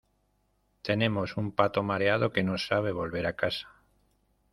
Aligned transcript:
tenemos 0.81 1.37
un 1.37 1.51
pato 1.53 1.83
mareado 1.83 2.31
que 2.33 2.41
no 2.41 2.57
sabe 2.57 2.91
volver 2.91 3.27
a 3.27 3.35
casa 3.41 3.67